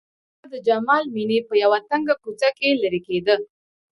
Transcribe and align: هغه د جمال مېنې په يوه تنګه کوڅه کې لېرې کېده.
هغه 0.41 0.45
د 0.53 0.55
جمال 0.67 1.03
مېنې 1.15 1.39
په 1.47 1.53
يوه 1.63 1.79
تنګه 1.89 2.15
کوڅه 2.23 2.49
کې 2.57 2.79
لېرې 2.81 3.01
کېده. 3.07 3.35